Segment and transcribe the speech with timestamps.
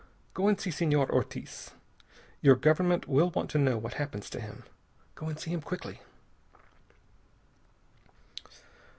[0.33, 1.75] Go and see Senor Ortiz.
[2.41, 4.63] Your government will want to know what happens to him.
[5.13, 6.01] Go and see him quickly."